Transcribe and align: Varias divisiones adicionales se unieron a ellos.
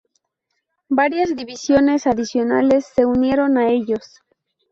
Varias 0.89 1.35
divisiones 1.35 2.07
adicionales 2.07 2.87
se 2.87 3.05
unieron 3.05 3.59
a 3.59 3.69
ellos. 3.69 4.19